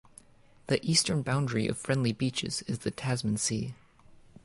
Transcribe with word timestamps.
The 0.65 0.83
eastern 0.83 1.21
boundary 1.21 1.67
of 1.67 1.77
Friendly 1.77 2.11
Beaches 2.11 2.63
is 2.63 2.79
the 2.79 2.89
"Tasman 2.89 3.37
Sea". 3.37 3.75